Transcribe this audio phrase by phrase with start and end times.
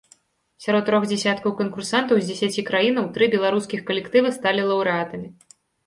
[0.63, 5.27] Сярод трох дзесяткаў канкурсантаў з дзесяці краінаў тры беларускіх калектывы сталі лаўрэатамі.